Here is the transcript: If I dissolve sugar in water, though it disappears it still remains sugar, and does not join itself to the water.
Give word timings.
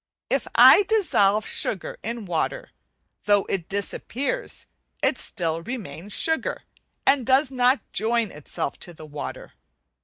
If 0.31 0.47
I 0.55 0.81
dissolve 0.87 1.45
sugar 1.45 1.99
in 2.01 2.25
water, 2.25 2.71
though 3.25 3.45
it 3.45 3.69
disappears 3.69 4.65
it 5.03 5.19
still 5.19 5.61
remains 5.61 6.11
sugar, 6.13 6.63
and 7.05 7.23
does 7.23 7.51
not 7.51 7.81
join 7.93 8.31
itself 8.31 8.79
to 8.79 8.95
the 8.95 9.05
water. 9.05 9.53